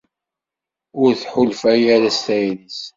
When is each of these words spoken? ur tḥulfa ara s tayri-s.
ur 1.01 1.11
tḥulfa 1.21 1.71
ara 1.95 2.09
s 2.15 2.19
tayri-s. 2.25 2.79